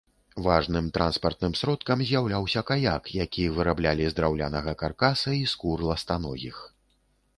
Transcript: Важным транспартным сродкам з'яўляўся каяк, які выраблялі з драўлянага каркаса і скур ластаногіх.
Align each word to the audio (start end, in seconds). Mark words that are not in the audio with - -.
Важным 0.45 0.85
транспартным 0.95 1.53
сродкам 1.59 2.01
з'яўляўся 2.11 2.63
каяк, 2.69 3.11
які 3.19 3.43
выраблялі 3.59 4.03
з 4.13 4.17
драўлянага 4.21 4.71
каркаса 4.83 5.39
і 5.43 5.49
скур 5.53 5.89
ластаногіх. 5.91 6.57